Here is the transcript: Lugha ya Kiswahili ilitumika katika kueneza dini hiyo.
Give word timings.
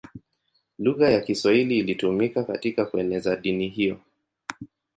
Lugha 0.79 1.09
ya 1.09 1.21
Kiswahili 1.21 1.77
ilitumika 1.79 2.43
katika 2.43 2.85
kueneza 2.85 3.35
dini 3.35 3.67
hiyo. 3.69 3.99